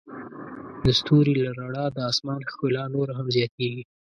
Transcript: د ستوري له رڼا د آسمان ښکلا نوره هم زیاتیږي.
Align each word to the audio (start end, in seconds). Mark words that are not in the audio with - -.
د 0.83 0.85
ستوري 0.99 1.33
له 1.43 1.51
رڼا 1.59 1.85
د 1.95 1.97
آسمان 2.11 2.41
ښکلا 2.51 2.83
نوره 2.95 3.13
هم 3.19 3.27
زیاتیږي. 3.35 3.83